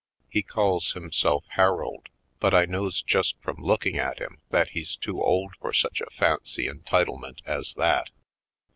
[0.31, 2.09] He calls himself Harold.
[2.39, 6.09] But I knows just from looking at him that he's too old for such a
[6.09, 8.09] fancy en titlement as that.